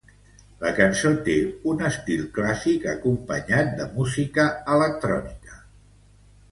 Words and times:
La 0.61 0.69
cançó 0.77 1.11
té 1.27 1.35
un 1.73 1.83
estil 1.89 2.23
clàssic 2.39 2.89
acompanyat 2.95 3.73
de 3.83 3.89
música 4.01 4.49
electrònica. 4.79 5.63